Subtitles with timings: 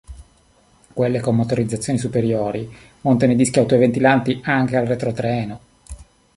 [0.93, 2.67] Quelle con motorizzazioni superiori
[3.01, 5.59] montano i dischi autoventilanti anche al retrotreno.